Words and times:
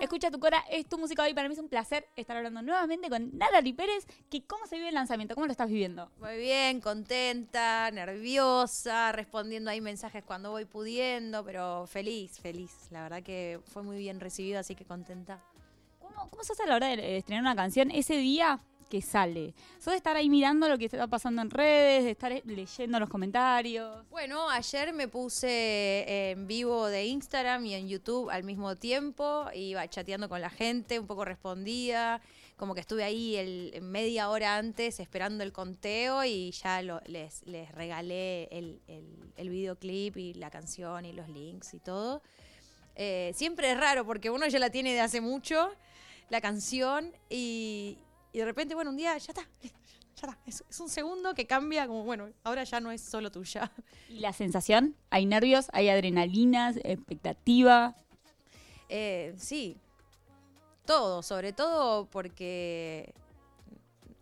Escucha 0.00 0.30
tu 0.30 0.40
cora, 0.40 0.64
es 0.70 0.88
tu 0.88 0.96
música 0.96 1.24
hoy. 1.24 1.34
Para 1.34 1.46
mí 1.46 1.52
es 1.52 1.58
un 1.60 1.68
placer 1.68 2.08
estar 2.16 2.38
hablando 2.38 2.62
nuevamente 2.62 3.10
con 3.10 3.36
Natalie 3.36 3.74
Pérez. 3.74 4.06
Que 4.30 4.46
¿Cómo 4.46 4.66
se 4.66 4.76
vive 4.76 4.88
el 4.88 4.94
lanzamiento? 4.94 5.34
¿Cómo 5.34 5.44
lo 5.44 5.52
estás 5.52 5.68
viviendo? 5.68 6.10
Muy 6.18 6.38
bien, 6.38 6.80
contenta, 6.80 7.90
nerviosa, 7.90 9.12
respondiendo 9.12 9.70
ahí 9.70 9.82
mensajes 9.82 10.24
cuando 10.24 10.52
voy 10.52 10.64
pudiendo, 10.64 11.44
pero 11.44 11.86
feliz, 11.86 12.40
feliz. 12.40 12.88
La 12.90 13.02
verdad 13.02 13.22
que 13.22 13.60
fue 13.66 13.82
muy 13.82 13.98
bien 13.98 14.20
recibido, 14.20 14.58
así 14.58 14.74
que 14.74 14.86
contenta. 14.86 15.44
¿Cómo, 15.98 16.30
cómo 16.30 16.42
se 16.44 16.54
hace 16.54 16.62
a 16.62 16.66
la 16.66 16.76
hora 16.76 16.86
de 16.86 17.18
estrenar 17.18 17.42
una 17.42 17.54
canción 17.54 17.90
ese 17.90 18.16
día 18.16 18.62
que 18.88 19.02
sale? 19.02 19.54
¿Sos 19.78 19.92
de 19.92 19.96
estar 19.96 20.16
ahí 20.16 20.28
mirando 20.28 20.68
lo 20.68 20.78
que 20.78 20.86
está 20.86 21.06
pasando 21.06 21.42
en 21.42 21.50
redes, 21.50 22.04
de 22.04 22.10
estar 22.10 22.32
eh, 22.32 22.42
leyendo 22.44 22.98
los 22.98 23.08
comentarios? 23.08 24.08
Bueno, 24.10 24.48
ayer 24.50 24.92
me 24.92 25.08
puse 25.08 26.30
en 26.30 26.46
vivo 26.46 26.86
de 26.86 27.06
Instagram 27.06 27.66
y 27.66 27.74
en 27.74 27.88
YouTube 27.88 28.30
al 28.30 28.44
mismo 28.44 28.76
tiempo, 28.76 29.46
iba 29.54 29.86
chateando 29.88 30.28
con 30.28 30.40
la 30.40 30.50
gente, 30.50 30.98
un 30.98 31.06
poco 31.06 31.24
respondía, 31.24 32.20
como 32.56 32.74
que 32.74 32.80
estuve 32.80 33.04
ahí 33.04 33.36
el, 33.36 33.80
media 33.82 34.30
hora 34.30 34.56
antes 34.56 35.00
esperando 35.00 35.44
el 35.44 35.52
conteo 35.52 36.24
y 36.24 36.50
ya 36.50 36.82
les, 36.82 37.44
regalé 37.72 38.48
el 38.50 39.48
videoclip 39.48 40.16
y 40.16 40.34
la 40.34 40.50
canción 40.50 41.04
y 41.04 41.12
los 41.12 41.28
links 41.28 41.74
y 41.74 41.78
todo. 41.78 42.22
Eh, 43.00 43.32
siempre 43.32 43.70
es 43.70 43.78
raro 43.78 44.04
porque 44.04 44.28
uno 44.28 44.48
ya 44.48 44.58
la 44.58 44.70
tiene 44.70 44.92
de 44.92 45.00
hace 45.00 45.20
mucho, 45.20 45.70
la 46.30 46.40
canción, 46.40 47.12
y, 47.30 47.96
y 48.32 48.38
de 48.38 48.44
repente, 48.44 48.74
bueno, 48.74 48.90
un 48.90 48.96
día 48.96 49.16
ya 49.18 49.32
está, 49.32 49.42
ya 49.62 49.68
está. 50.14 50.38
Es, 50.46 50.64
es 50.68 50.80
un 50.80 50.88
segundo 50.88 51.34
que 51.34 51.46
cambia, 51.46 51.86
como 51.86 52.02
bueno, 52.04 52.28
ahora 52.44 52.64
ya 52.64 52.80
no 52.80 52.90
es 52.90 53.00
solo 53.00 53.30
tuya. 53.30 53.70
¿Y 54.08 54.18
la 54.20 54.32
sensación? 54.32 54.94
¿Hay 55.10 55.26
nervios? 55.26 55.68
¿Hay 55.72 55.88
adrenalinas? 55.88 56.76
¿Expectativa? 56.84 57.94
Eh, 58.88 59.34
sí, 59.38 59.76
todo, 60.86 61.22
sobre 61.22 61.52
todo 61.52 62.06
porque 62.06 63.12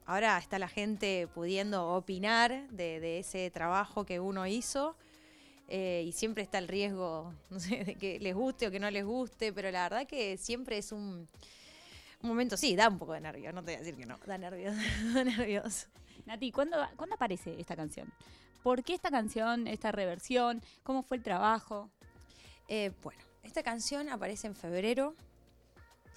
ahora 0.05 0.36
está 0.39 0.58
la 0.58 0.69
gente 0.69 1.28
pudiendo 1.34 1.89
opinar 1.95 2.69
de, 2.70 3.00
de 3.00 3.19
ese 3.20 3.50
trabajo 3.50 4.05
que 4.05 4.20
uno 4.20 4.47
hizo. 4.47 4.97
eh, 5.69 6.05
y 6.06 6.12
siempre 6.12 6.42
está 6.45 6.58
el 6.58 6.69
riesgo, 6.69 7.33
no 7.50 7.58
sé, 7.61 7.84
de 7.84 7.95
que 7.97 8.20
les 8.20 8.34
guste 8.34 8.69
o 8.69 8.70
que 8.70 8.80
no 8.80 8.91
les 8.91 9.05
guste, 9.05 9.52
pero 9.52 9.70
la 9.70 9.83
verdad 9.89 10.06
que 10.06 10.36
siempre 10.36 10.78
es 10.78 10.92
un, 10.92 11.28
un 12.27 12.30
momento, 12.30 12.56
sí, 12.56 12.74
da 12.74 12.88
un 12.88 12.98
poco 12.98 13.12
de 13.12 13.20
nervios, 13.20 13.55
no 13.55 13.62
te 13.62 13.72
voy 13.72 13.74
a 13.77 13.78
decir 13.78 13.96
que 13.96 14.05
no, 14.05 14.19
da 14.27 14.36
nervios, 14.36 14.74
da 15.14 15.24
nervios. 15.24 15.86
Nati, 16.27 16.50
¿cuándo, 16.50 16.77
¿cuándo 16.96 17.14
aparece 17.14 17.58
esta 17.60 17.77
canción? 17.77 18.12
¿Por 18.62 18.83
qué 18.83 18.94
esta 18.94 19.10
canción, 19.10 19.68
esta 19.68 19.92
reversión? 19.92 20.60
¿Cómo 20.83 21.05
fue 21.05 21.18
el 21.18 21.22
trabajo? 21.22 21.88
Eh, 22.66 22.91
bueno, 23.02 23.22
esta 23.44 23.62
canción 23.62 24.08
aparece 24.08 24.48
en 24.48 24.56
febrero. 24.56 25.14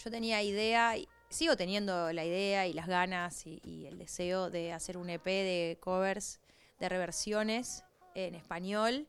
Yo 0.03 0.09
tenía 0.09 0.41
idea, 0.41 0.97
y 0.97 1.07
sigo 1.29 1.55
teniendo 1.55 2.11
la 2.11 2.25
idea 2.25 2.65
y 2.65 2.73
las 2.73 2.87
ganas 2.87 3.45
y, 3.45 3.61
y 3.63 3.85
el 3.85 3.99
deseo 3.99 4.49
de 4.49 4.73
hacer 4.73 4.97
un 4.97 5.11
EP 5.11 5.25
de 5.25 5.77
covers, 5.79 6.39
de 6.79 6.89
reversiones 6.89 7.83
en 8.15 8.33
español. 8.33 9.07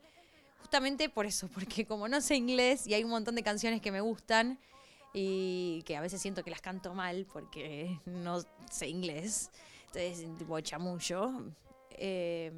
Justamente 0.58 1.08
por 1.08 1.24
eso, 1.24 1.48
porque 1.54 1.86
como 1.86 2.08
no 2.08 2.20
sé 2.20 2.36
inglés 2.36 2.86
y 2.86 2.92
hay 2.92 3.04
un 3.04 3.10
montón 3.10 3.36
de 3.36 3.42
canciones 3.42 3.80
que 3.80 3.90
me 3.90 4.02
gustan 4.02 4.58
y 5.12 5.82
que 5.86 5.96
a 5.96 6.00
veces 6.00 6.20
siento 6.22 6.44
que 6.44 6.50
las 6.50 6.60
canto 6.60 6.94
mal 6.94 7.26
porque 7.32 7.98
no 8.06 8.40
sé 8.70 8.88
inglés, 8.88 9.50
entonces 9.86 10.26
tipo 10.38 10.58
chamullo. 10.60 11.32
eh, 11.90 12.52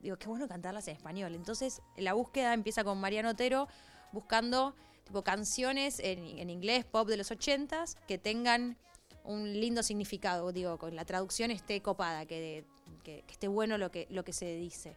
digo, 0.00 0.16
qué 0.16 0.28
bueno 0.28 0.46
cantarlas 0.46 0.86
en 0.88 0.96
español. 0.96 1.34
Entonces 1.34 1.82
la 1.96 2.12
búsqueda 2.14 2.54
empieza 2.54 2.84
con 2.84 3.00
Mariano 3.00 3.30
Otero 3.30 3.66
buscando 4.12 4.74
tipo 5.04 5.22
canciones 5.22 5.98
en, 5.98 6.38
en 6.38 6.50
inglés, 6.50 6.84
pop 6.84 7.08
de 7.08 7.16
los 7.16 7.30
ochentas, 7.30 7.96
que 8.06 8.16
tengan 8.18 8.76
un 9.24 9.52
lindo 9.60 9.82
significado, 9.82 10.52
digo, 10.52 10.78
con 10.78 10.94
la 10.94 11.04
traducción 11.04 11.50
esté 11.50 11.82
copada, 11.82 12.24
que, 12.26 12.64
que- 13.02 13.22
que 13.26 13.32
esté 13.32 13.48
bueno 13.48 13.76
lo 13.76 13.90
que, 13.90 14.06
lo 14.10 14.24
que 14.24 14.32
se 14.32 14.54
dice. 14.56 14.94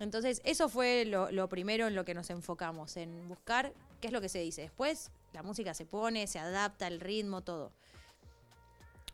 Entonces, 0.00 0.40
eso 0.44 0.68
fue 0.68 1.04
lo, 1.04 1.30
lo 1.32 1.48
primero 1.48 1.86
en 1.88 1.94
lo 1.96 2.04
que 2.04 2.14
nos 2.14 2.30
enfocamos, 2.30 2.96
en 2.96 3.26
buscar 3.28 3.72
qué 4.00 4.06
es 4.06 4.12
lo 4.12 4.20
que 4.20 4.28
se 4.28 4.38
dice. 4.38 4.62
Después, 4.62 5.10
la 5.32 5.42
música 5.42 5.74
se 5.74 5.86
pone, 5.86 6.26
se 6.26 6.38
adapta, 6.38 6.86
el 6.86 7.00
ritmo, 7.00 7.42
todo. 7.42 7.72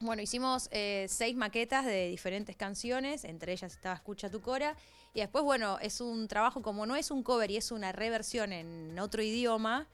Bueno, 0.00 0.22
hicimos 0.22 0.68
eh, 0.72 1.06
seis 1.08 1.36
maquetas 1.36 1.86
de 1.86 2.08
diferentes 2.08 2.56
canciones, 2.56 3.24
entre 3.24 3.52
ellas 3.52 3.72
estaba 3.72 3.94
Escucha 3.94 4.30
tu 4.30 4.40
Cora. 4.40 4.76
Y 5.14 5.20
después, 5.20 5.44
bueno, 5.44 5.78
es 5.80 6.00
un 6.00 6.26
trabajo, 6.26 6.62
como 6.62 6.86
no 6.86 6.96
es 6.96 7.10
un 7.10 7.22
cover 7.22 7.50
y 7.50 7.56
es 7.56 7.70
una 7.70 7.92
reversión 7.92 8.52
en 8.52 8.98
otro 8.98 9.22
idioma, 9.22 9.86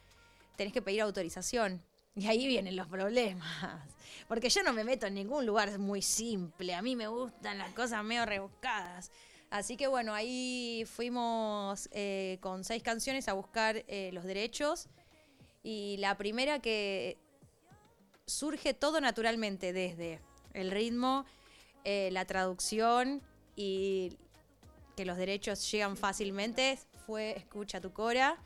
tenés 0.57 0.73
que 0.73 0.83
pedir 0.83 1.03
autorización. 1.03 1.83
Y 2.17 2.27
ahí 2.27 2.47
vienen 2.47 2.77
los 2.77 2.89
problemas. 2.89 3.49
Porque 4.29 4.49
yo 4.49 4.63
no 4.63 4.73
me 4.73 4.85
meto 4.85 5.07
en 5.07 5.15
ningún 5.15 5.47
lugar 5.47 5.79
muy 5.79 6.03
simple. 6.03 6.75
A 6.75 6.83
mí 6.83 6.97
me 6.97 7.09
gustan 7.09 7.59
las 7.59 7.73
cosas 7.73 8.03
medio 8.03 8.27
rebuscadas. 8.27 9.11
Así 9.51 9.77
que 9.77 9.89
bueno, 9.89 10.15
ahí 10.15 10.85
fuimos 10.87 11.89
eh, 11.93 12.39
con 12.41 12.65
seis 12.65 12.83
canciones 12.83 13.29
a 13.29 13.33
buscar 13.33 13.85
eh, 13.89 14.11
los 14.13 14.25
derechos. 14.25 14.89
Y 15.62 15.97
la 15.98 16.16
primera 16.16 16.60
que 16.60 17.19
surge 18.26 18.75
todo 18.75 19.00
naturalmente 19.00 19.72
desde 19.72 20.21
el 20.54 20.71
ritmo, 20.71 21.26
eh, 21.84 22.10
la 22.12 22.25
traducción 22.25 23.22
y 23.56 24.16
que 24.97 25.04
los 25.04 25.16
derechos 25.16 25.71
llegan 25.71 25.97
fácilmente 25.97 26.78
fue 27.06 27.37
Escucha 27.37 27.81
tu 27.81 27.93
Cora. 27.93 28.38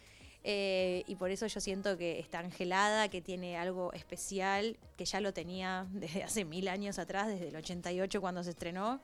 eh, 0.46 1.04
y 1.06 1.16
por 1.16 1.30
eso 1.30 1.46
yo 1.46 1.58
siento 1.60 1.96
que 1.96 2.18
está 2.18 2.40
angelada, 2.40 3.08
que 3.08 3.22
tiene 3.22 3.56
algo 3.56 3.92
especial, 3.94 4.76
que 4.96 5.06
ya 5.06 5.20
lo 5.20 5.32
tenía 5.32 5.86
desde 5.92 6.22
hace 6.22 6.44
mil 6.44 6.68
años 6.68 6.98
atrás, 6.98 7.28
desde 7.28 7.48
el 7.48 7.56
88 7.56 8.20
cuando 8.20 8.42
se 8.42 8.50
estrenó, 8.50 9.00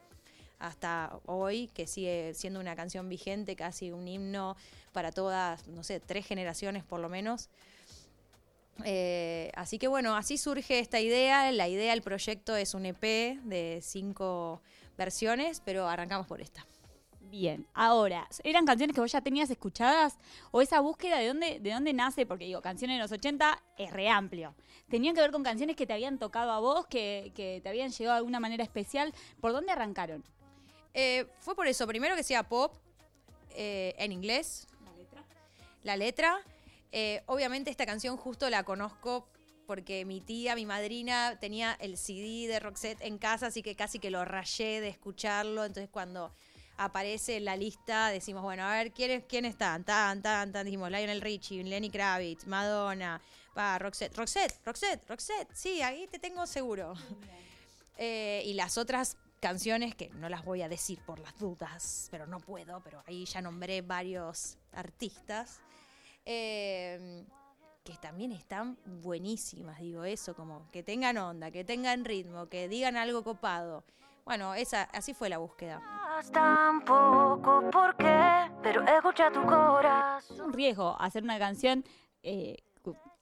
hasta 0.58 1.18
hoy, 1.24 1.68
que 1.68 1.86
sigue 1.86 2.34
siendo 2.34 2.60
una 2.60 2.76
canción 2.76 3.08
vigente, 3.08 3.56
casi 3.56 3.90
un 3.90 4.06
himno 4.06 4.56
para 4.92 5.10
todas, 5.12 5.66
no 5.68 5.82
sé, 5.82 6.00
tres 6.00 6.26
generaciones 6.26 6.84
por 6.84 7.00
lo 7.00 7.08
menos. 7.08 7.48
Eh, 8.84 9.50
así 9.54 9.78
que 9.78 9.88
bueno, 9.88 10.16
así 10.16 10.38
surge 10.38 10.78
esta 10.78 11.00
idea. 11.00 11.50
La 11.52 11.68
idea 11.68 11.92
del 11.92 12.02
proyecto 12.02 12.56
es 12.56 12.74
un 12.74 12.86
EP 12.86 13.02
de 13.02 13.80
cinco 13.82 14.62
versiones, 14.96 15.60
pero 15.64 15.88
arrancamos 15.88 16.26
por 16.26 16.40
esta. 16.40 16.64
Bien, 17.30 17.64
ahora, 17.74 18.26
¿eran 18.42 18.66
canciones 18.66 18.94
que 18.94 19.00
vos 19.00 19.12
ya 19.12 19.20
tenías 19.20 19.48
escuchadas? 19.50 20.18
¿O 20.50 20.62
esa 20.62 20.80
búsqueda 20.80 21.18
de 21.18 21.28
dónde, 21.28 21.60
de 21.60 21.72
dónde 21.72 21.92
nace? 21.92 22.26
Porque 22.26 22.46
digo, 22.46 22.60
canciones 22.60 22.96
de 22.96 23.02
los 23.02 23.12
80 23.12 23.62
es 23.78 23.92
re 23.92 24.08
amplio. 24.08 24.54
¿Tenían 24.88 25.14
que 25.14 25.20
ver 25.20 25.30
con 25.30 25.44
canciones 25.44 25.76
que 25.76 25.86
te 25.86 25.92
habían 25.92 26.18
tocado 26.18 26.50
a 26.50 26.58
vos, 26.58 26.86
que, 26.86 27.30
que 27.36 27.60
te 27.62 27.68
habían 27.68 27.90
llegado 27.90 28.14
de 28.14 28.18
alguna 28.18 28.40
manera 28.40 28.64
especial? 28.64 29.14
¿Por 29.40 29.52
dónde 29.52 29.70
arrancaron? 29.70 30.24
Eh, 30.92 31.26
fue 31.38 31.54
por 31.54 31.68
eso, 31.68 31.86
primero 31.86 32.16
que 32.16 32.24
sea 32.24 32.42
pop, 32.48 32.74
eh, 33.50 33.94
en 33.98 34.10
inglés, 34.10 34.66
¿La 34.84 34.96
letra? 34.96 35.24
la 35.84 35.96
letra. 35.96 36.40
Eh, 36.92 37.22
obviamente 37.26 37.70
esta 37.70 37.86
canción 37.86 38.16
justo 38.16 38.50
la 38.50 38.64
conozco 38.64 39.28
porque 39.66 40.04
mi 40.04 40.20
tía, 40.20 40.56
mi 40.56 40.66
madrina, 40.66 41.38
tenía 41.40 41.76
el 41.80 41.96
CD 41.96 42.48
de 42.48 42.58
Roxette 42.58 43.02
en 43.02 43.18
casa, 43.18 43.46
así 43.46 43.62
que 43.62 43.76
casi 43.76 44.00
que 44.00 44.10
lo 44.10 44.24
rayé 44.24 44.80
de 44.80 44.88
escucharlo. 44.88 45.64
Entonces 45.64 45.88
cuando 45.90 46.32
aparece 46.76 47.36
en 47.36 47.44
la 47.44 47.56
lista, 47.56 48.08
decimos, 48.08 48.42
bueno, 48.42 48.64
a 48.64 48.72
ver, 48.72 48.90
¿quiénes, 48.92 49.24
quién 49.28 49.44
están? 49.44 49.84
Tan, 49.84 50.22
tan, 50.22 50.50
tan, 50.50 50.64
dijimos, 50.64 50.90
Lionel 50.90 51.20
Richie, 51.20 51.62
Lenny 51.62 51.90
Kravitz, 51.90 52.46
Madonna, 52.46 53.20
va, 53.56 53.78
Roxette, 53.78 54.16
Roxette, 54.16 54.54
Roxette, 54.64 55.06
Roxette, 55.06 55.54
sí, 55.54 55.82
ahí 55.82 56.06
te 56.06 56.18
tengo 56.18 56.46
seguro. 56.46 56.94
Eh, 58.02 58.42
y 58.46 58.54
las 58.54 58.78
otras 58.78 59.18
canciones 59.40 59.94
que 59.94 60.08
no 60.14 60.30
las 60.30 60.42
voy 60.42 60.62
a 60.62 60.70
decir 60.70 60.98
por 61.04 61.18
las 61.18 61.38
dudas, 61.38 62.08
pero 62.10 62.26
no 62.26 62.40
puedo, 62.40 62.80
pero 62.82 63.02
ahí 63.06 63.26
ya 63.26 63.42
nombré 63.42 63.82
varios 63.82 64.56
artistas. 64.72 65.60
Eh, 66.32 67.24
que 67.82 67.96
también 67.96 68.30
están 68.30 68.78
buenísimas, 68.84 69.80
digo 69.80 70.04
eso, 70.04 70.34
como 70.34 70.70
que 70.70 70.84
tengan 70.84 71.16
onda, 71.18 71.50
que 71.50 71.64
tengan 71.64 72.04
ritmo, 72.04 72.48
que 72.48 72.68
digan 72.68 72.96
algo 72.96 73.24
copado. 73.24 73.84
Bueno, 74.24 74.54
esa, 74.54 74.82
así 74.92 75.12
fue 75.12 75.28
la 75.28 75.38
búsqueda. 75.38 75.82
Tampoco 76.32 77.68
por 77.72 77.96
qué, 77.96 78.48
pero 78.62 78.86
escucha 78.86 79.32
tu 79.32 79.42
corazón. 79.44 80.36
Es 80.36 80.40
un 80.40 80.52
riesgo 80.52 80.96
hacer 81.00 81.24
una 81.24 81.38
canción 81.38 81.84
eh, 82.22 82.58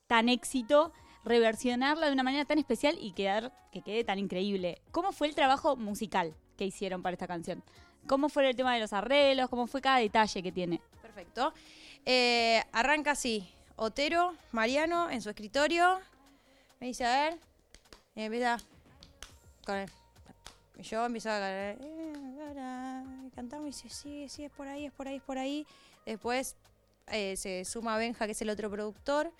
tan 0.06 0.28
éxito, 0.28 0.93
reversionarla 1.25 2.08
de 2.08 2.12
una 2.12 2.25
manera 2.25 2.44
tan 2.44 2.58
especial 2.58 2.99
y 3.00 3.12
quedar 3.12 3.52
que 3.72 3.81
quede 3.81 4.05
tan 4.05 4.19
increíble. 4.19 4.82
¿Cómo 4.90 5.12
fue 5.12 5.28
el 5.28 5.34
trabajo 5.34 5.76
musical 5.76 6.34
que 6.58 6.66
hicieron 6.66 7.02
para 7.02 7.14
esta 7.14 7.26
canción? 7.26 7.62
¿Cómo 8.06 8.28
fue 8.28 8.50
el 8.50 8.56
tema 8.56 8.75
de 8.75 8.81
los 8.81 8.93
arreglos? 8.93 9.49
¿Cómo 9.49 9.66
fue 9.66 9.81
cada 9.81 9.99
detalle 9.99 10.43
que 10.43 10.52
tiene? 10.52 10.82
Perfecto. 11.00 11.55
Eh, 12.06 12.62
arranca 12.73 13.12
así. 13.12 13.53
Otero, 13.77 14.35
Mariano, 14.53 15.11
en 15.11 15.23
su 15.23 15.31
escritorio. 15.31 16.00
Me 16.81 16.89
dice, 16.89 17.05
a 17.05 17.31
ver. 17.31 17.39
Y 18.15 18.23
empieza. 18.23 18.59
Con 19.65 19.87
y 20.79 20.83
yo 20.83 21.05
empiezo 21.05 21.31
a 21.31 21.41
cantar. 21.41 21.77
Cantamos 23.35 23.65
y 23.65 23.71
dice, 23.71 23.91
sí, 23.91 24.29
sí, 24.29 24.45
es 24.45 24.50
por 24.53 24.69
ahí, 24.69 24.87
es 24.87 24.93
por 24.93 25.09
ahí, 25.09 25.17
es 25.17 25.23
por 25.23 25.39
ahí. 25.39 25.67
Después 26.06 26.56
eh, 27.09 27.37
se 27.37 27.65
suma 27.65 27.99
Benja, 27.99 28.27
que 28.27 28.33
es 28.33 28.43
el 28.43 28.51
otro 28.51 28.71
productor, 28.71 29.33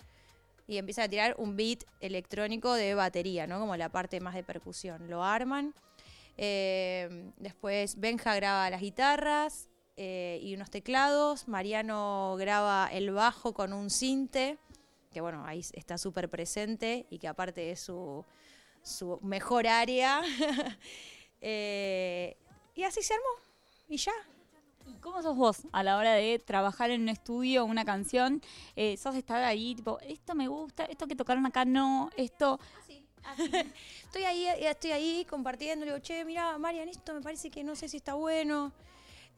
y 0.67 0.77
empieza 0.77 1.03
a 1.03 1.09
tirar 1.09 1.35
un 1.37 1.55
beat 1.55 1.83
electrónico 2.01 2.73
de 2.73 2.93
batería, 2.93 3.47
¿no? 3.47 3.59
Como 3.59 3.75
la 3.77 3.89
parte 3.89 4.19
más 4.19 4.35
de 4.35 4.43
percusión. 4.43 5.09
Lo 5.09 5.23
arman. 5.23 5.73
Eh, 6.37 7.31
después 7.37 7.99
Benja 7.99 8.35
graba 8.35 8.69
las 8.69 8.81
guitarras 8.81 9.68
eh, 10.01 10.39
y 10.41 10.55
unos 10.55 10.69
teclados. 10.69 11.49
Mariano 11.49 12.37
graba 12.39 12.87
el 12.89 13.11
bajo 13.11 13.53
con 13.53 13.73
un 13.73 13.89
cinte, 13.89 14.57
que 15.11 15.19
bueno, 15.19 15.43
ahí 15.45 15.59
está 15.73 15.97
súper 15.97 16.29
presente 16.29 17.05
y 17.09 17.19
que 17.19 17.27
aparte 17.27 17.71
es 17.71 17.81
su, 17.81 18.23
su 18.81 19.19
mejor 19.21 19.67
área. 19.67 20.21
Eh, 21.41 22.35
y 22.75 22.83
así 22.83 23.01
se 23.01 23.13
armó. 23.13 23.25
Y 23.87 23.95
ya. 23.95 24.11
¿Y 24.85 24.95
cómo 24.95 25.21
sos 25.21 25.37
vos 25.37 25.61
a 25.71 25.83
la 25.83 25.95
hora 25.95 26.11
de 26.11 26.37
trabajar 26.37 26.91
en 26.91 27.03
un 27.03 27.07
estudio 27.07 27.63
una 27.63 27.85
canción? 27.85 28.41
Eh, 28.75 28.97
¿Sos 28.97 29.15
estar 29.15 29.41
ahí, 29.45 29.73
tipo, 29.73 30.01
esto 30.01 30.35
me 30.35 30.49
gusta, 30.49 30.83
esto 30.83 31.07
que 31.07 31.15
tocaron 31.15 31.45
acá 31.45 31.63
no, 31.63 32.09
esto... 32.17 32.59
Estoy 34.03 34.23
ahí, 34.23 34.47
estoy 34.47 34.91
ahí 34.91 35.25
compartiendo, 35.29 35.85
le 35.85 35.93
digo, 35.93 36.03
che, 36.03 36.25
mira, 36.25 36.57
Marian, 36.57 36.89
esto 36.89 37.13
me 37.13 37.21
parece 37.21 37.49
que 37.49 37.63
no 37.63 37.73
sé 37.73 37.87
si 37.87 37.95
está 37.95 38.15
bueno. 38.15 38.73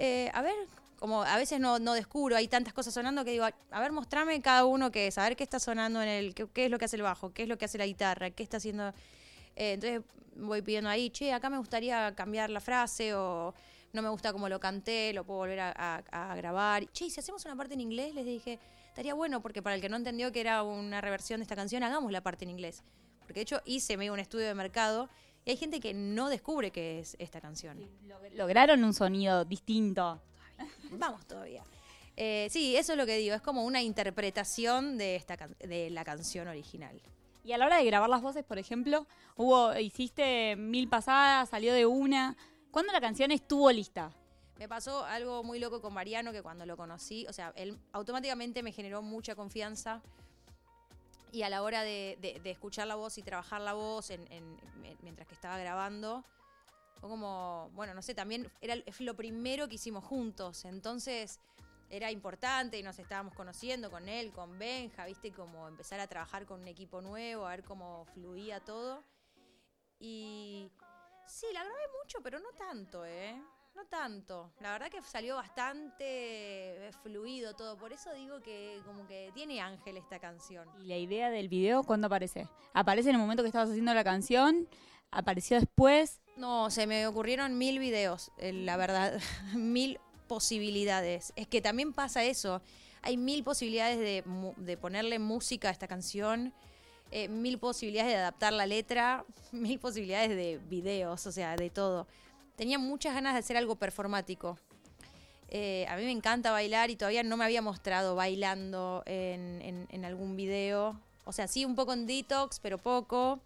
Eh, 0.04 0.32
a 0.34 0.42
ver, 0.42 0.56
como 0.98 1.22
a 1.22 1.38
veces 1.38 1.60
no, 1.60 1.78
no 1.78 1.94
descubro, 1.94 2.36
hay 2.36 2.48
tantas 2.48 2.74
cosas 2.74 2.92
sonando 2.92 3.24
que 3.24 3.30
digo, 3.30 3.46
a 3.46 3.80
ver, 3.80 3.92
mostrame 3.92 4.42
cada 4.42 4.66
uno 4.66 4.92
qué 4.92 5.06
es, 5.06 5.20
a 5.20 5.24
ver 5.26 5.36
qué 5.36 5.44
está 5.44 5.60
sonando 5.60 6.02
en 6.02 6.10
el, 6.10 6.34
qué, 6.34 6.66
es 6.66 6.72
lo 6.72 6.80
que 6.80 6.86
hace 6.86 6.96
el 6.96 7.04
bajo, 7.04 7.32
qué 7.34 7.44
es 7.44 7.48
lo 7.48 7.60
que 7.60 7.66
hace 7.66 7.78
la 7.78 7.86
guitarra, 7.86 8.32
qué 8.32 8.42
está 8.42 8.58
haciendo. 8.58 8.90
Eh, 9.56 9.74
entonces 9.74 10.02
voy 10.38 10.64
pidiendo 10.64 10.90
ahí, 10.90 11.12
che, 11.12 11.32
acá 11.32 11.52
me 11.52 11.60
gustaría 11.60 12.16
cambiar 12.16 12.50
la 12.50 12.62
frase 12.62 13.14
o 13.14 13.54
no 13.94 14.02
me 14.02 14.10
gusta 14.10 14.34
como 14.34 14.50
lo 14.50 14.60
canté, 14.60 15.14
lo 15.14 15.24
puedo 15.24 15.42
volver 15.42 15.60
a, 15.60 16.04
a- 16.12 16.36
grabar. 16.36 16.92
Che, 16.94 17.06
¿y 17.06 17.10
si 17.12 17.20
hacemos 17.20 17.46
una 17.46 17.56
parte 17.56 17.76
en 17.76 17.82
inglés, 17.82 18.16
les 18.16 18.26
dije, 18.26 18.58
estaría 18.88 19.14
bueno 19.14 19.40
porque 19.40 19.62
para 19.62 19.76
el 19.76 19.82
que 19.82 19.90
no 19.90 19.98
entendió 19.98 20.32
que 20.32 20.42
era 20.42 20.64
una 20.64 21.00
reversión 21.00 21.42
de 21.42 21.44
esta 21.44 21.56
canción, 21.56 21.84
hagamos 21.84 22.12
la 22.12 22.22
parte 22.22 22.44
en 22.44 22.50
inglés. 22.50 22.82
Porque 23.20 23.36
de 23.36 23.42
hecho 23.42 23.62
hice 23.66 23.98
medio 23.98 24.14
un 24.14 24.20
estudio 24.20 24.48
de 24.48 24.56
mercado 24.56 25.10
y 25.46 25.52
hay 25.52 25.58
gente 25.58 25.80
que 25.80 25.94
no 25.94 26.30
descubre 26.30 26.72
qué 26.72 27.00
es 27.00 27.16
esta 27.20 27.42
canción. 27.42 27.80
Log- 28.08 28.32
Lograron 28.34 28.84
un 28.84 28.94
sonido 28.94 29.44
distinto. 29.46 30.22
Vamos 30.92 31.26
todavía. 31.26 31.64
Eh, 32.18 32.48
sí, 32.52 32.76
eso 32.76 32.92
es 32.94 32.98
lo 32.98 33.06
que 33.06 33.18
digo, 33.18 33.34
es 33.34 33.42
como 33.42 33.64
una 33.66 33.82
interpretación 33.82 34.98
de, 34.98 35.16
esta 35.16 35.38
de 35.60 35.90
la 35.90 36.04
canción 36.04 36.48
original. 36.48 37.02
Y 37.44 37.54
a 37.54 37.58
la 37.58 37.66
hora 37.66 37.78
de 37.78 37.86
grabar 37.86 38.10
las 38.10 38.22
voces, 38.22 38.44
por 38.44 38.60
ejemplo, 38.60 39.08
hubo, 39.36 39.76
hiciste 39.80 40.56
mil 40.58 40.88
pasadas, 40.88 41.50
salió 41.50 41.74
de 41.74 41.86
una. 41.88 42.38
¿Cuándo 42.70 42.94
la 42.94 43.02
canción 43.02 43.32
estuvo 43.32 43.72
lista? 43.72 44.12
Me 44.60 44.68
pasó 44.70 45.04
algo 45.06 45.44
muy 45.44 45.58
loco 45.58 45.82
con 45.82 45.92
Mariano 45.94 46.32
que 46.32 46.44
cuando 46.44 46.68
lo 46.68 46.78
conocí, 46.78 47.26
o 47.28 47.34
sea, 47.34 47.52
él 47.56 47.80
automáticamente 47.94 48.62
me 48.62 48.72
generó 48.72 49.02
mucha 49.02 49.34
confianza 49.34 50.04
y 51.32 51.44
a 51.44 51.50
la 51.50 51.64
hora 51.64 51.84
de, 51.84 52.18
escuchar 52.46 52.88
la 52.88 52.96
voz 52.96 53.18
y 53.18 53.24
trabajar 53.24 53.62
la 53.62 53.74
voz 53.74 54.10
en- 54.10 54.32
en- 54.32 54.60
en- 54.84 54.98
mientras 55.02 55.28
que 55.28 55.34
estaba 55.34 55.58
grabando, 55.58 56.24
fue 57.00 57.10
como, 57.10 57.70
bueno, 57.74 57.94
no 57.94 58.02
sé, 58.02 58.14
también 58.14 58.52
era 58.62 58.76
es 58.86 59.00
lo 59.02 59.16
primero 59.16 59.68
que 59.68 59.76
hicimos 59.76 60.04
juntos, 60.04 60.66
entonces 60.66 61.40
era 61.90 62.12
importante 62.12 62.78
y 62.78 62.84
nos 62.84 63.00
estábamos 63.00 63.34
conociendo 63.34 63.90
con 63.92 64.08
él, 64.08 64.32
con 64.32 64.58
Benja, 64.58 65.06
viste, 65.06 65.32
como 65.32 65.68
empezar 65.68 66.00
a 66.00 66.08
trabajar 66.08 66.46
con 66.46 66.62
un 66.62 66.68
equipo 66.68 67.02
nuevo, 67.02 67.46
a 67.46 67.50
ver 67.50 67.64
cómo 67.64 68.06
fluía 68.14 68.60
todo. 68.62 69.04
Y 70.00 70.72
sí, 71.28 71.48
la 71.54 71.64
grabé 71.64 71.84
mucho, 72.02 72.20
pero 72.24 72.40
no 72.40 72.50
tanto, 72.54 73.06
¿eh? 73.06 73.36
No 73.76 73.86
tanto. 73.86 74.52
La 74.60 74.72
verdad 74.74 74.90
que 74.90 75.02
salió 75.02 75.36
bastante 75.36 76.04
eh, 76.06 76.92
fluido 77.04 77.56
todo. 77.56 77.78
Por 77.78 77.94
eso 77.94 78.14
digo 78.14 78.42
que 78.42 78.82
como 78.86 79.08
que 79.08 79.32
tiene 79.34 79.62
ángel 79.62 79.98
esta 79.98 80.20
canción. 80.20 80.68
¿Y 80.84 80.88
la 80.88 80.98
idea 80.98 81.30
del 81.30 81.48
video 81.48 81.84
cuándo 81.84 82.08
aparece? 82.08 82.48
¿Aparece 82.74 83.10
en 83.10 83.16
el 83.16 83.22
momento 83.22 83.44
que 83.44 83.48
estabas 83.48 83.70
haciendo 83.70 83.94
la 83.94 84.04
canción? 84.04 84.68
¿Apareció 85.10 85.58
después? 85.60 86.22
No, 86.38 86.70
se 86.70 86.88
me 86.88 87.06
ocurrieron 87.08 87.58
mil 87.58 87.80
videos, 87.80 88.32
eh, 88.38 88.54
la 88.54 88.78
verdad, 88.78 89.20
mil 89.56 90.00
posibilidades. 90.28 91.34
Es 91.36 91.48
que 91.48 91.62
también 91.62 91.94
pasa 91.94 92.24
eso. 92.24 92.62
Hay 93.02 93.18
mil 93.18 93.44
posibilidades 93.44 93.98
de, 94.00 94.24
de 94.58 94.78
ponerle 94.78 95.20
música 95.20 95.70
a 95.70 95.72
esta 95.72 95.88
canción, 95.88 96.54
eh, 97.12 97.28
mil 97.28 97.58
posibilidades 97.60 98.14
de 98.14 98.18
adaptar 98.20 98.54
la 98.54 98.66
letra, 98.66 99.26
mil 99.52 99.80
posibilidades 99.80 100.30
de 100.30 100.60
videos, 100.70 101.26
o 101.28 101.32
sea, 101.32 101.56
de 101.56 101.70
todo. 101.70 102.08
Tenía 102.56 102.80
muchas 102.80 103.14
ganas 103.14 103.34
de 103.34 103.40
hacer 103.40 103.58
algo 103.58 103.76
performático. 103.76 104.58
Eh, 105.50 105.86
a 105.90 105.98
mí 105.98 106.04
me 106.04 106.12
encanta 106.12 106.52
bailar 106.52 106.90
y 106.90 106.96
todavía 106.96 107.24
no 107.24 107.36
me 107.38 107.44
había 107.44 107.62
mostrado 107.62 108.16
bailando 108.16 109.04
en, 109.06 110.06
algún 110.06 110.36
video. 110.36 111.00
O 111.26 111.34
sea, 111.34 111.48
sí, 111.48 111.66
un 111.66 111.76
poco 111.76 111.94
en 111.94 112.06
detox, 112.06 112.60
pero 112.60 112.78
poco. 112.78 113.40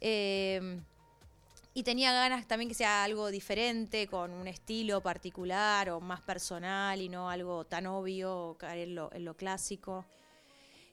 Eh, 0.00 0.80
y 1.72 1.84
tenía 1.84 2.12
ganas 2.12 2.46
también 2.48 2.68
que 2.68 2.74
sea 2.74 3.04
algo 3.04 3.30
diferente, 3.30 4.08
con 4.08 4.32
un 4.32 4.48
estilo 4.48 5.00
particular 5.00 5.90
o 5.90 6.00
más 6.00 6.20
personal 6.20 7.00
y 7.00 7.08
no 7.08 7.30
algo 7.30 7.64
tan 7.64 7.86
obvio 7.86 8.36
o 8.36 8.58
caer 8.58 8.88
en 8.88 8.94
lo, 8.96 9.12
en 9.12 9.24
lo 9.24 9.34
clásico. 9.34 10.04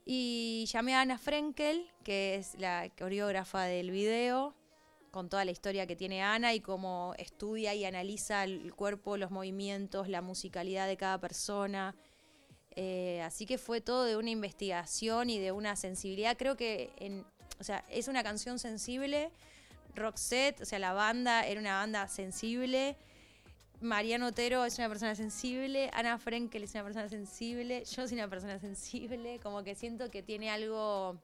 Y 0.06 0.66
llamé 0.72 0.96
a 0.96 1.02
Ana 1.02 1.18
Frenkel, 1.18 1.90
que 2.04 2.36
es 2.36 2.56
la 2.60 2.90
coreógrafa 2.98 3.64
del 3.64 3.90
video, 3.90 4.54
con 5.12 5.30
toda 5.30 5.46
la 5.46 5.52
historia 5.52 5.88
que 5.88 5.96
tiene 5.96 6.22
Ana 6.22 6.54
y 6.54 6.60
cómo 6.60 7.14
estudia 7.18 7.74
y 7.74 7.86
analiza 7.86 8.44
el 8.44 8.74
cuerpo, 8.74 9.18
los 9.18 9.32
movimientos, 9.32 10.08
la 10.08 10.22
musicalidad 10.22 10.88
de 10.88 10.98
cada 10.98 11.20
persona. 11.20 11.96
Eh, 12.76 13.22
así 13.24 13.46
que 13.46 13.58
fue 13.58 13.82
todo 13.82 14.04
de 14.04 14.18
una 14.18 14.30
investigación 14.30 15.30
y 15.30 15.40
de 15.40 15.52
una 15.52 15.76
sensibilidad. 15.76 16.38
Creo 16.38 16.56
que 16.56 16.92
en, 16.98 17.26
o 17.60 17.64
sea, 17.64 17.84
es 17.90 18.08
una 18.08 18.24
canción 18.24 18.60
sensible. 18.60 19.32
Roxette, 19.96 20.62
o 20.62 20.66
sea, 20.66 20.78
la 20.78 20.94
banda 20.94 21.46
era 21.48 21.60
una 21.60 21.80
banda 21.80 22.08
sensible. 22.08 22.96
Mariano 23.82 24.28
Otero 24.28 24.66
es 24.66 24.78
una 24.78 24.90
persona 24.90 25.16
sensible. 25.16 25.90
Ana 25.94 26.18
Frenkel 26.18 26.64
es 26.64 26.74
una 26.76 26.84
persona 26.84 27.10
sensible. 27.10 27.84
Yo 27.86 28.08
soy 28.08 28.18
una 28.18 28.30
persona 28.30 28.60
sensible. 28.60 29.40
Como 29.42 29.64
que 29.64 29.76
siento 29.76 30.10
que 30.12 30.22
tiene 30.22 30.50
algo 30.50 31.20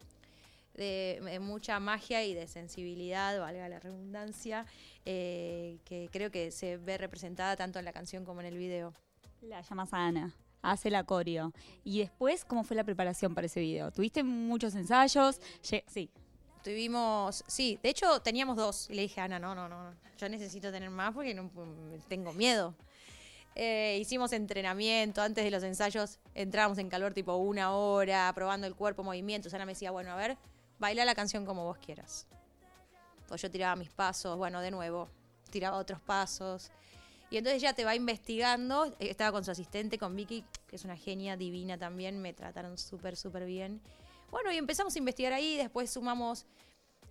de, 0.74 1.20
de 1.24 1.40
mucha 1.40 1.80
magia 1.80 2.24
y 2.24 2.34
de 2.34 2.48
sensibilidad, 2.48 3.40
valga 3.40 3.70
la 3.70 3.80
redundancia, 3.80 4.66
eh, 5.06 5.80
que 5.86 6.10
creo 6.12 6.32
que 6.32 6.52
se 6.52 6.78
ve 6.78 6.98
representada 6.98 7.56
tanto 7.56 7.80
en 7.80 7.86
la 7.86 7.94
canción 7.94 8.26
como 8.26 8.42
en 8.42 8.48
el 8.48 8.58
video. 8.58 8.94
La 9.42 9.62
llamas 9.62 9.94
a 9.94 10.06
Ana, 10.06 10.36
hace 10.62 10.90
la 10.90 11.04
coreo. 11.04 11.54
Y 11.84 12.00
después, 12.00 12.46
¿cómo 12.46 12.64
fue 12.64 12.76
la 12.76 12.84
preparación 12.84 13.36
para 13.36 13.46
ese 13.46 13.60
video? 13.60 13.92
¿Tuviste 13.92 14.24
muchos 14.24 14.74
ensayos? 14.76 15.40
Sí. 15.62 16.10
Tuvimos, 16.64 17.44
sí, 17.46 17.78
de 17.84 17.90
hecho 17.90 18.22
teníamos 18.22 18.56
dos. 18.56 18.90
Y 18.90 18.94
le 18.94 19.02
dije 19.02 19.20
a 19.20 19.26
Ana, 19.26 19.38
no, 19.38 19.54
no, 19.54 19.68
no, 19.68 19.92
no, 19.92 19.98
yo 20.18 20.30
necesito 20.30 20.72
tener 20.72 20.90
más 20.90 21.14
porque 21.14 21.34
no, 21.34 21.52
tengo 22.08 22.32
miedo. 22.32 22.74
Eh, 23.56 24.00
hicimos 24.02 24.32
entrenamiento, 24.32 25.22
antes 25.22 25.44
de 25.44 25.52
los 25.52 25.62
ensayos 25.62 26.20
entrábamos 26.34 26.80
en 26.80 26.90
calor 26.90 27.14
tipo 27.14 27.36
una 27.36 27.76
hora, 27.76 28.32
probando 28.34 28.66
el 28.66 28.76
cuerpo, 28.76 29.04
movimientos. 29.04 29.54
Ana 29.54 29.66
me 29.66 29.74
decía, 29.74 29.92
bueno, 29.92 30.12
a 30.12 30.16
ver, 30.16 30.38
baila 30.80 31.06
la 31.06 31.16
canción 31.16 31.46
como 31.46 31.64
vos 31.66 31.78
quieras. 31.78 32.28
Entonces 33.22 33.42
yo 33.42 33.52
tiraba 33.52 33.76
mis 33.76 33.90
pasos, 33.90 34.38
bueno, 34.38 34.62
de 34.62 34.72
nuevo, 34.72 35.10
tiraba 35.50 35.78
otros 35.78 36.02
pasos. 36.02 36.72
Y 37.30 37.38
entonces 37.38 37.62
ya 37.62 37.74
te 37.74 37.84
va 37.84 37.96
investigando. 37.96 38.86
Eh, 39.00 39.10
Estaba 39.10 39.32
con 39.32 39.44
su 39.44 39.50
asistente, 39.52 39.98
con 39.98 40.16
Vicky, 40.16 40.46
que 40.68 40.76
es 40.76 40.86
una 40.86 40.96
genia 40.96 41.36
divina 41.36 41.78
también. 41.80 42.22
Me 42.22 42.32
trataron 42.34 42.78
súper, 42.78 43.16
súper 43.16 43.46
bien. 43.46 43.82
Bueno, 44.30 44.52
y 44.52 44.58
empezamos 44.58 44.96
a 44.96 45.00
investigar 45.00 45.34
ahí. 45.34 45.58
Después 45.58 45.90
sumamos. 45.90 46.46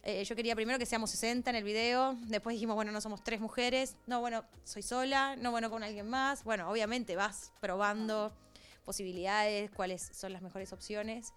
eh, 0.05 0.23
yo 0.25 0.37
quería 0.37 0.55
primero 0.55 0.79
que 0.79 0.87
seamos 0.87 1.11
60 1.11 1.51
en 1.51 1.57
el 1.57 1.65
video. 1.65 2.15
Después 2.27 2.55
dijimos, 2.55 2.77
bueno, 2.77 2.93
no 2.93 3.01
somos 3.01 3.25
tres 3.25 3.41
mujeres. 3.41 3.97
No, 4.07 4.21
bueno, 4.21 4.45
soy 4.65 4.83
sola. 4.83 5.35
No, 5.37 5.51
bueno, 5.51 5.71
con 5.71 5.83
alguien 5.83 6.09
más. 6.09 6.45
Bueno, 6.45 6.71
obviamente 6.71 7.17
vas 7.17 7.53
probando 7.61 8.33
posibilidades, 8.85 9.71
cuáles 9.73 10.03
son 10.13 10.33
las 10.33 10.43
mejores 10.43 10.73
opciones. 10.73 11.33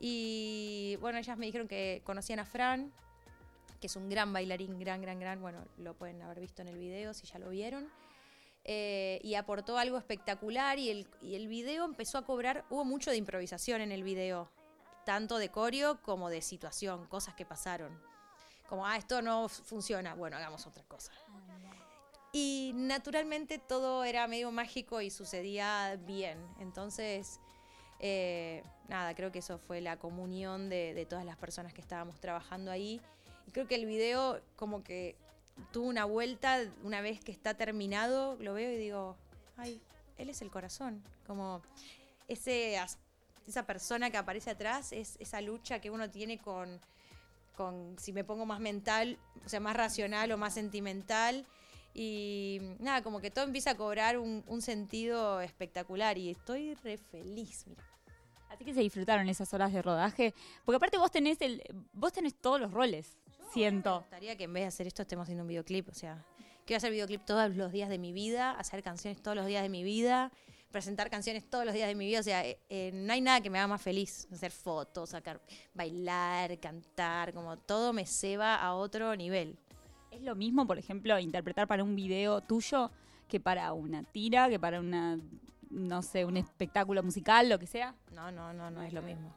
Y 0.00 0.96
bueno, 1.00 1.18
ellas 1.18 1.36
me 1.38 1.46
dijeron 1.46 1.68
que 1.68 2.02
conocían 2.04 2.38
a 2.38 2.44
Fran, 2.44 2.92
que 3.80 3.86
es 3.86 3.96
un 3.96 4.08
gran 4.08 4.32
bailarín, 4.32 4.78
gran, 4.78 5.00
gran, 5.02 5.18
gran. 5.18 5.40
Bueno, 5.40 5.64
lo 5.78 5.94
pueden 5.94 6.22
haber 6.22 6.40
visto 6.40 6.62
en 6.62 6.68
el 6.68 6.78
video 6.78 7.14
si 7.14 7.26
ya 7.26 7.38
lo 7.38 7.50
vieron. 7.50 7.88
Eh, 8.64 9.20
y 9.22 9.34
aportó 9.34 9.78
algo 9.78 9.96
espectacular 9.96 10.78
y 10.78 10.90
el, 10.90 11.08
y 11.22 11.36
el 11.36 11.48
video 11.48 11.84
empezó 11.84 12.18
a 12.18 12.26
cobrar, 12.26 12.66
hubo 12.68 12.84
mucho 12.84 13.10
de 13.10 13.16
improvisación 13.16 13.80
en 13.80 13.92
el 13.92 14.02
video, 14.02 14.50
tanto 15.06 15.38
de 15.38 15.48
coreo 15.48 16.02
como 16.02 16.28
de 16.28 16.42
situación, 16.42 17.06
cosas 17.06 17.34
que 17.34 17.46
pasaron. 17.46 17.98
Como, 18.68 18.86
ah, 18.86 18.98
esto 18.98 19.22
no 19.22 19.48
funciona, 19.48 20.14
bueno, 20.14 20.36
hagamos 20.36 20.66
otra 20.66 20.84
cosa. 20.84 21.12
Y 22.32 22.72
naturalmente 22.74 23.58
todo 23.58 24.04
era 24.04 24.26
medio 24.26 24.52
mágico 24.52 25.00
y 25.00 25.10
sucedía 25.10 25.98
bien. 26.04 26.38
Entonces, 26.60 27.40
eh, 28.00 28.62
nada, 28.88 29.14
creo 29.14 29.32
que 29.32 29.40
eso 29.40 29.58
fue 29.58 29.80
la 29.80 29.96
comunión 29.96 30.68
de, 30.68 31.06
todas 31.08 31.24
las 31.24 31.36
personas 31.36 31.72
que 31.72 31.80
estábamos 31.80 32.20
trabajando 32.20 32.70
ahí. 32.70 33.00
Y 33.46 33.50
creo 33.50 33.66
que 33.66 33.74
el 33.74 33.86
video 33.86 34.40
como 34.56 34.82
que 34.82 35.16
tuvo 35.72 35.88
una 35.88 36.04
vuelta 36.04 36.64
una 36.84 37.00
vez 37.00 37.20
que 37.20 37.32
está 37.32 37.54
terminado, 37.54 38.36
lo 38.40 38.54
veo 38.54 38.70
y 38.72 38.76
digo, 38.76 39.16
ay, 39.56 39.80
él 40.16 40.28
es 40.28 40.42
el 40.42 40.50
corazón. 40.50 41.02
Como 41.26 41.62
ese, 42.28 42.78
esa 43.46 43.66
persona 43.66 44.10
que 44.10 44.16
aparece 44.16 44.50
atrás, 44.50 44.92
es 44.92 45.16
esa 45.18 45.40
lucha 45.40 45.80
que 45.80 45.90
uno 45.90 46.10
tiene 46.10 46.38
con, 46.38 46.80
con 47.56 47.96
si 47.98 48.12
me 48.12 48.24
pongo 48.24 48.46
más 48.46 48.60
mental, 48.60 49.18
o 49.44 49.48
sea, 49.48 49.60
más 49.60 49.76
racional 49.76 50.30
o 50.30 50.38
más 50.38 50.54
sentimental. 50.54 51.46
Y 51.94 52.60
nada, 52.78 53.02
como 53.02 53.20
que 53.20 53.30
todo 53.30 53.44
empieza 53.44 53.72
a 53.72 53.76
cobrar 53.76 54.18
un, 54.18 54.44
un 54.46 54.62
sentido 54.62 55.40
espectacular 55.40 56.16
y 56.16 56.30
estoy 56.30 56.74
re 56.74 56.96
feliz, 56.96 57.66
mira. 57.66 57.87
Así 58.48 58.64
que 58.64 58.74
se 58.74 58.80
disfrutaron 58.80 59.28
esas 59.28 59.52
horas 59.54 59.72
de 59.72 59.82
rodaje. 59.82 60.34
Porque 60.64 60.76
aparte 60.76 60.98
vos 60.98 61.10
tenés 61.10 61.40
el, 61.40 61.62
vos 61.92 62.12
tenés 62.12 62.34
todos 62.34 62.60
los 62.60 62.72
roles, 62.72 63.18
Me 63.38 63.52
siento. 63.52 64.00
gustaría 64.00 64.36
que 64.36 64.44
en 64.44 64.52
vez 64.52 64.62
de 64.64 64.68
hacer 64.68 64.86
esto 64.86 65.02
estemos 65.02 65.24
haciendo 65.24 65.42
un 65.44 65.48
videoclip. 65.48 65.88
O 65.88 65.94
sea, 65.94 66.24
quiero 66.64 66.78
hacer 66.78 66.90
videoclip 66.90 67.24
todos 67.24 67.54
los 67.54 67.72
días 67.72 67.88
de 67.88 67.98
mi 67.98 68.12
vida, 68.12 68.52
hacer 68.52 68.82
canciones 68.82 69.20
todos 69.22 69.36
los 69.36 69.46
días 69.46 69.62
de 69.62 69.68
mi 69.68 69.82
vida, 69.82 70.32
presentar 70.70 71.10
canciones 71.10 71.48
todos 71.48 71.64
los 71.64 71.74
días 71.74 71.88
de 71.88 71.94
mi 71.94 72.06
vida. 72.06 72.20
O 72.20 72.22
sea, 72.22 72.46
eh, 72.46 72.58
eh, 72.68 72.90
no 72.94 73.12
hay 73.12 73.20
nada 73.20 73.40
que 73.40 73.50
me 73.50 73.58
haga 73.58 73.68
más 73.68 73.82
feliz. 73.82 74.26
Hacer 74.32 74.50
fotos, 74.50 75.10
sacar, 75.10 75.40
bailar, 75.74 76.58
cantar, 76.58 77.32
como 77.32 77.56
todo 77.58 77.92
me 77.92 78.06
ceba 78.06 78.56
a 78.56 78.74
otro 78.74 79.14
nivel. 79.14 79.58
Es 80.10 80.22
lo 80.22 80.34
mismo, 80.34 80.66
por 80.66 80.78
ejemplo, 80.78 81.18
interpretar 81.18 81.66
para 81.68 81.84
un 81.84 81.94
video 81.94 82.40
tuyo 82.40 82.90
que 83.28 83.40
para 83.40 83.74
una 83.74 84.04
tira, 84.04 84.48
que 84.48 84.58
para 84.58 84.80
una, 84.80 85.18
no 85.70 86.02
sé, 86.02 86.24
un 86.24 86.36
espectáculo 86.36 87.02
musical, 87.02 87.48
lo 87.48 87.58
que 87.58 87.66
sea. 87.66 87.94
No, 88.12 88.30
no, 88.30 88.52
no, 88.52 88.70
no 88.70 88.82
es 88.82 88.92
lo 88.92 89.02
mismo. 89.02 89.32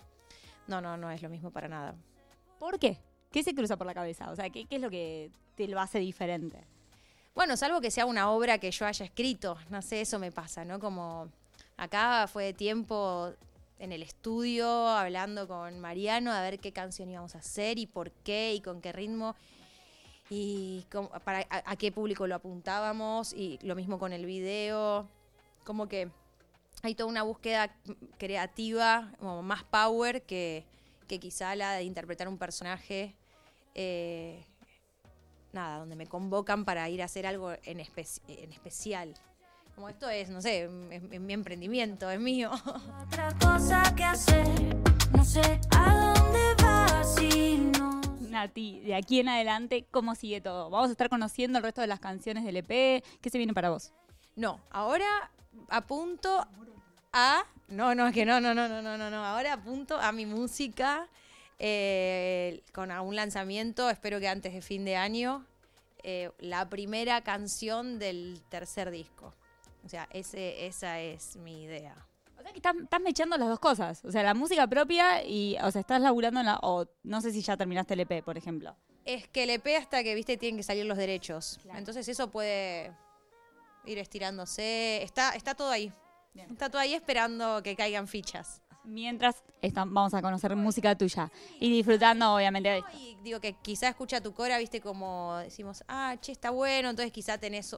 No, 0.67 0.79
no, 0.81 0.97
no 0.97 1.11
es 1.11 1.21
lo 1.21 1.29
mismo 1.29 1.51
para 1.51 1.67
nada. 1.67 1.95
¿Por 2.59 2.79
qué? 2.79 2.97
¿Qué 3.31 3.43
se 3.43 3.53
cruza 3.55 3.77
por 3.77 3.87
la 3.87 3.93
cabeza? 3.93 4.29
O 4.31 4.35
sea, 4.35 4.49
¿qué, 4.49 4.65
qué 4.65 4.75
es 4.75 4.81
lo 4.81 4.89
que 4.89 5.31
te 5.55 5.67
lo 5.67 5.79
hace 5.79 5.99
diferente? 5.99 6.59
Bueno, 7.33 7.55
salvo 7.57 7.79
que 7.81 7.91
sea 7.91 8.05
una 8.05 8.29
obra 8.29 8.57
que 8.57 8.71
yo 8.71 8.85
haya 8.85 9.05
escrito, 9.05 9.57
no 9.69 9.81
sé, 9.81 10.01
eso 10.01 10.19
me 10.19 10.31
pasa, 10.31 10.65
¿no? 10.65 10.79
Como 10.79 11.29
acá 11.77 12.27
fue 12.27 12.53
tiempo 12.53 13.31
en 13.79 13.91
el 13.93 14.03
estudio 14.03 14.67
hablando 14.89 15.47
con 15.47 15.79
Mariano 15.79 16.31
a 16.31 16.41
ver 16.41 16.59
qué 16.59 16.71
canción 16.71 17.09
íbamos 17.09 17.33
a 17.35 17.39
hacer 17.39 17.79
y 17.79 17.87
por 17.87 18.11
qué 18.11 18.53
y 18.53 18.61
con 18.61 18.81
qué 18.81 18.91
ritmo 18.91 19.35
y 20.29 20.85
cómo- 20.91 21.09
para, 21.23 21.39
a, 21.49 21.71
a 21.71 21.75
qué 21.77 21.91
público 21.91 22.27
lo 22.27 22.35
apuntábamos 22.35 23.33
y 23.33 23.59
lo 23.63 23.75
mismo 23.75 23.97
con 23.97 24.13
el 24.13 24.25
video, 24.25 25.07
como 25.65 25.87
que 25.87 26.09
hay 26.83 26.95
toda 26.95 27.09
una 27.09 27.23
búsqueda 27.23 27.75
creativa, 28.17 29.11
como 29.19 29.41
más 29.43 29.63
power 29.63 30.23
que, 30.23 30.65
que 31.07 31.19
quizá 31.19 31.55
la 31.55 31.73
de 31.73 31.83
interpretar 31.83 32.27
un 32.27 32.37
personaje. 32.37 33.15
eh, 33.75 34.45
nada, 35.53 35.79
donde 35.79 35.95
me 35.95 36.07
convocan 36.07 36.63
para 36.65 36.87
ir 36.89 37.01
a 37.01 37.05
hacer 37.05 37.25
algo 37.27 37.51
en, 37.63 37.79
espe- 37.79 38.21
en 38.27 38.51
especial. 38.53 39.13
Como 39.75 39.89
esto 39.89 40.09
es, 40.09 40.29
no 40.29 40.41
sé, 40.41 40.69
es, 40.91 41.03
es 41.11 41.19
mi 41.21 41.33
emprendimiento, 41.33 42.09
es 42.09 42.19
mío. 42.19 42.51
Otra 43.07 43.33
cosa 43.39 43.83
que 43.95 44.03
hacer, 44.03 44.47
no 45.15 45.23
sé 45.25 45.59
a 45.71 46.13
dónde 46.15 46.63
vas 46.63 47.15
si 47.15 47.57
no. 47.57 47.99
Nati, 48.29 48.79
de 48.81 48.95
aquí 48.95 49.19
en 49.19 49.27
adelante, 49.29 49.85
¿cómo 49.91 50.15
sigue 50.15 50.39
todo? 50.39 50.69
Vamos 50.69 50.87
a 50.89 50.91
estar 50.93 51.09
conociendo 51.09 51.57
el 51.57 51.63
resto 51.63 51.81
de 51.81 51.87
las 51.87 51.99
canciones 51.99 52.43
del 52.45 52.57
EP. 52.57 53.03
¿Qué 53.21 53.29
se 53.29 53.37
viene 53.37 53.53
para 53.53 53.69
vos? 53.69 53.93
No, 54.35 54.59
ahora 54.69 55.31
apunto 55.69 56.45
a. 57.13 57.43
No, 57.67 57.95
no, 57.95 58.07
es 58.07 58.13
que 58.13 58.25
no, 58.25 58.39
no, 58.41 58.53
no, 58.53 58.67
no, 58.67 58.81
no, 58.81 58.97
no, 58.97 59.09
no. 59.09 59.25
Ahora 59.25 59.53
apunto 59.53 59.99
a 59.99 60.11
mi 60.11 60.25
música 60.25 61.07
eh, 61.59 62.63
con 62.73 62.91
a 62.91 63.01
un 63.01 63.15
lanzamiento, 63.15 63.89
espero 63.89 64.19
que 64.19 64.27
antes 64.27 64.53
de 64.53 64.61
fin 64.61 64.83
de 64.83 64.95
año, 64.95 65.45
eh, 66.03 66.31
la 66.39 66.69
primera 66.69 67.21
canción 67.21 67.99
del 67.99 68.41
tercer 68.49 68.89
disco. 68.89 69.33
O 69.85 69.89
sea, 69.89 70.07
ese, 70.11 70.65
esa 70.65 70.99
es 70.99 71.35
mi 71.35 71.63
idea. 71.63 71.95
O 72.39 72.41
sea 72.41 72.51
que 72.51 72.57
estás, 72.57 72.75
estás 72.75 73.01
mechando 73.01 73.37
las 73.37 73.47
dos 73.47 73.59
cosas. 73.59 74.03
O 74.03 74.11
sea, 74.11 74.23
la 74.23 74.33
música 74.33 74.65
propia 74.67 75.23
y, 75.23 75.55
o 75.61 75.69
sea, 75.71 75.81
estás 75.81 76.01
laburando 76.01 76.39
en 76.39 76.47
la... 76.47 76.59
O 76.63 76.87
no 77.03 77.21
sé 77.21 77.31
si 77.31 77.41
ya 77.41 77.55
terminaste 77.55 77.93
el 77.93 78.01
EP, 78.01 78.23
por 78.23 78.37
ejemplo. 78.37 78.75
Es 79.05 79.27
que 79.27 79.43
el 79.43 79.51
EP 79.51 79.67
hasta 79.77 80.03
que, 80.03 80.15
viste, 80.15 80.37
tienen 80.37 80.57
que 80.57 80.63
salir 80.63 80.85
los 80.85 80.97
derechos. 80.97 81.59
Claro. 81.61 81.77
Entonces 81.77 82.07
eso 82.07 82.31
puede 82.31 82.91
ir 83.85 83.97
estirándose. 83.97 85.03
Está, 85.03 85.31
está 85.31 85.55
todo 85.55 85.69
ahí. 85.69 85.91
Bien. 86.33 86.49
Está 86.51 86.69
todo 86.69 86.81
ahí 86.81 86.93
esperando 86.93 87.61
que 87.63 87.75
caigan 87.75 88.07
fichas. 88.07 88.61
Mientras 88.83 89.43
vamos 89.75 90.13
a 90.13 90.21
conocer 90.21 90.55
música 90.55 90.97
tuya 90.97 91.31
y 91.59 91.69
disfrutando, 91.69 92.33
obviamente, 92.33 92.69
de 92.69 92.77
esto. 92.79 92.89
Y 92.97 93.15
digo 93.23 93.39
que 93.39 93.53
quizá 93.53 93.89
escucha 93.89 94.21
tu 94.21 94.33
cora, 94.33 94.57
viste, 94.57 94.81
como 94.81 95.37
decimos, 95.37 95.83
ah, 95.87 96.15
che, 96.19 96.31
está 96.31 96.49
bueno, 96.49 96.89
entonces 96.89 97.11
quizá 97.11 97.37
tenés, 97.37 97.77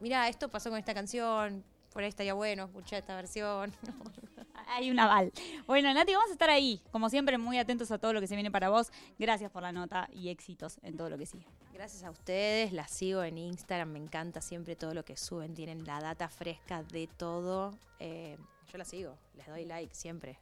mira, 0.00 0.28
esto 0.28 0.50
pasó 0.50 0.68
con 0.68 0.78
esta 0.78 0.92
canción, 0.92 1.64
por 1.92 2.02
ahí 2.02 2.10
estaría 2.10 2.34
bueno 2.34 2.64
escuchar 2.64 2.98
esta 2.98 3.16
versión. 3.16 3.72
Hay 4.74 4.90
un 4.90 4.98
aval. 4.98 5.32
Bueno, 5.66 5.92
Nati, 5.92 6.14
vamos 6.14 6.30
a 6.30 6.32
estar 6.32 6.48
ahí, 6.50 6.80
como 6.90 7.10
siempre, 7.10 7.36
muy 7.38 7.58
atentos 7.58 7.90
a 7.90 7.98
todo 7.98 8.12
lo 8.12 8.20
que 8.20 8.26
se 8.26 8.34
viene 8.34 8.50
para 8.50 8.70
vos. 8.70 8.90
Gracias 9.18 9.50
por 9.50 9.62
la 9.62 9.70
nota 9.72 10.08
y 10.12 10.28
éxitos 10.30 10.78
en 10.82 10.96
todo 10.96 11.10
lo 11.10 11.18
que 11.18 11.26
sigue. 11.26 11.46
Gracias 11.74 12.02
a 12.04 12.10
ustedes, 12.10 12.72
las 12.72 12.90
sigo 12.90 13.22
en 13.22 13.36
Instagram, 13.38 13.90
me 13.90 13.98
encanta 13.98 14.40
siempre 14.40 14.74
todo 14.76 14.94
lo 14.94 15.04
que 15.04 15.16
suben, 15.16 15.54
tienen 15.54 15.84
la 15.84 16.00
data 16.00 16.28
fresca 16.28 16.82
de 16.84 17.06
todo. 17.06 17.74
Eh, 17.98 18.36
yo 18.70 18.78
la 18.78 18.84
sigo, 18.84 19.16
les 19.36 19.46
doy 19.46 19.64
like 19.66 19.94
siempre. 19.94 20.38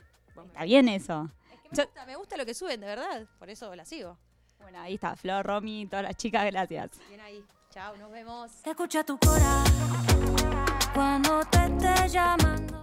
Está 0.47 0.65
bien 0.65 0.89
eso. 0.89 1.29
Es 1.53 1.61
que 1.61 1.69
me 1.71 1.77
Yo- 1.77 1.85
gusta, 1.85 2.07
me 2.07 2.17
gusta 2.17 2.37
lo 2.37 2.47
que 2.47 2.55
suben, 2.55 2.81
de 2.81 2.87
verdad, 2.87 3.27
por 3.39 3.51
eso 3.51 3.75
la 3.75 3.85
sigo. 3.85 4.17
Bueno, 4.61 4.79
ahí 4.81 4.95
está, 4.95 5.17
Flor, 5.17 5.45
Romy, 5.45 5.87
todas 5.87 6.05
las 6.05 6.17
chicas, 6.17 6.45
gracias. 6.47 6.91
Bien 7.09 7.21
ahí, 7.21 7.45
chao, 7.71 7.97
nos 7.97 8.11
vemos. 8.13 8.51
Escucha 8.65 9.03
tu 9.05 9.19
cora 9.19 9.65
cuando 10.95 11.41
te 11.47 11.59
esté 11.67 12.09
llamando. 12.11 12.81